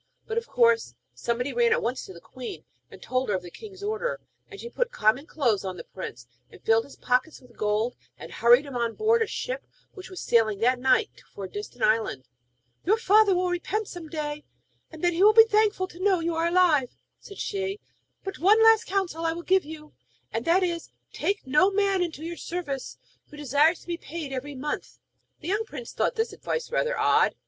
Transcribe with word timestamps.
But 0.25 0.39
of 0.39 0.47
course 0.47 0.95
somebody 1.13 1.53
ran 1.53 1.71
at 1.73 1.81
once 1.83 2.07
to 2.07 2.13
the 2.13 2.19
queen, 2.19 2.63
and 2.89 2.99
told 3.03 3.29
her 3.29 3.35
of 3.35 3.43
the 3.43 3.51
king's 3.51 3.83
order, 3.83 4.19
and 4.49 4.59
she 4.59 4.67
put 4.67 4.91
common 4.91 5.27
clothes 5.27 5.63
on 5.63 5.77
the 5.77 5.83
prince, 5.83 6.25
and 6.49 6.59
filled 6.59 6.85
his 6.85 6.95
pockets 6.95 7.39
with 7.39 7.55
gold, 7.55 7.95
and 8.17 8.31
hurried 8.31 8.65
him 8.65 8.75
on 8.75 8.95
board 8.95 9.21
a 9.21 9.27
ship 9.27 9.63
which 9.93 10.09
was 10.09 10.19
sailing 10.19 10.57
that 10.57 10.79
night 10.79 11.21
for 11.35 11.43
a 11.45 11.51
distant 11.51 11.83
island. 11.83 12.23
'Your 12.83 12.97
father 12.97 13.35
will 13.35 13.51
repent 13.51 13.87
some 13.87 14.09
day, 14.09 14.43
and 14.89 15.03
then 15.03 15.13
he 15.13 15.21
will 15.23 15.33
be 15.35 15.45
thankful 15.45 15.87
to 15.89 15.99
know 15.99 16.19
you 16.19 16.33
are 16.33 16.47
alive,' 16.47 16.95
said 17.19 17.37
she. 17.37 17.79
'But 18.23 18.39
one 18.39 18.59
last 18.63 18.87
counsel 18.87 19.21
will 19.21 19.41
I 19.41 19.45
give 19.45 19.65
you, 19.65 19.93
and 20.31 20.45
that 20.45 20.63
is, 20.63 20.89
take 21.13 21.45
no 21.45 21.69
man 21.69 22.01
into 22.01 22.23
your 22.25 22.37
service 22.37 22.97
who 23.29 23.37
desires 23.37 23.81
to 23.81 23.85
be 23.87 23.97
paid 23.97 24.33
every 24.33 24.55
month.' 24.55 24.97
The 25.41 25.49
young 25.49 25.63
prince 25.67 25.91
thought 25.93 26.15
this 26.15 26.33
advice 26.33 26.71
rather 26.71 26.97
odd. 26.97 27.35